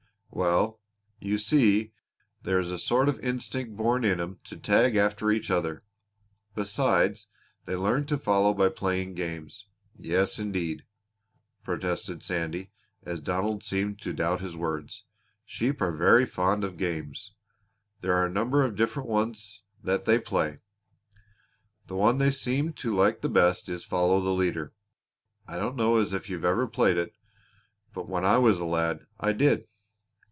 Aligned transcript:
"Well, 0.33 0.79
you 1.19 1.37
see 1.37 1.91
there 2.41 2.57
is 2.57 2.71
a 2.71 2.79
sort 2.79 3.09
of 3.09 3.19
instinct 3.19 3.75
born 3.75 4.05
in 4.05 4.21
'em 4.21 4.39
to 4.45 4.55
tag 4.55 4.95
after 4.95 5.29
each 5.29 5.51
other. 5.51 5.83
Besides, 6.55 7.27
they 7.65 7.75
learn 7.75 8.05
to 8.05 8.17
follow 8.17 8.53
by 8.53 8.69
playing 8.69 9.13
games. 9.15 9.67
Yes, 9.93 10.39
indeed," 10.39 10.85
protested 11.65 12.23
Sandy, 12.23 12.71
as 13.03 13.19
Donald 13.19 13.61
seemed 13.65 14.01
to 14.03 14.13
doubt 14.13 14.39
his 14.39 14.55
words, 14.55 15.03
"sheep 15.45 15.81
are 15.81 15.91
very 15.91 16.25
fond 16.25 16.63
of 16.63 16.77
games. 16.77 17.33
There 17.99 18.13
are 18.15 18.25
a 18.25 18.29
number 18.29 18.63
of 18.63 18.77
different 18.77 19.09
ones 19.09 19.63
that 19.83 20.05
they 20.05 20.17
play. 20.17 20.59
The 21.87 21.95
one 21.97 22.19
they 22.19 22.31
seem 22.31 22.71
to 22.75 22.95
like 22.95 23.19
best 23.21 23.67
is 23.67 23.83
'Follow 23.83 24.21
the 24.21 24.29
Leader.' 24.33 24.71
I 25.45 25.57
don't 25.57 25.75
know 25.75 25.97
as 25.97 26.13
you 26.29 26.43
ever 26.45 26.67
played 26.67 26.95
it, 26.95 27.13
but 27.93 28.07
when 28.07 28.23
I 28.23 28.37
was 28.37 28.61
a 28.61 28.65
lad 28.65 29.05
I 29.19 29.33
did." 29.33 29.67